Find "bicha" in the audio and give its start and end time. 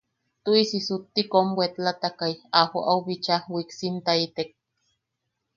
3.05-3.35